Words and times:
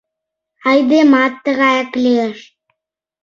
Айдемат 0.69 1.33
тыгаяк 1.43 1.91
лиеш. 2.03 2.39